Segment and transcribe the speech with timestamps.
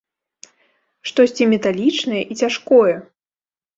[1.09, 2.95] Штосьці металічнае і цяжкое!